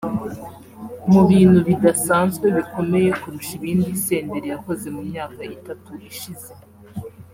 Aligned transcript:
Mu 1.11 1.21
bintu 1.29 1.59
bidasanzwe 1.67 2.45
bikomeye 2.57 3.09
kurusha 3.19 3.51
ibindi 3.59 3.89
Senderi 4.05 4.47
yakoze 4.53 4.87
mu 4.95 5.01
myaka 5.09 5.39
itatu 5.57 5.91
ishize 6.11 6.51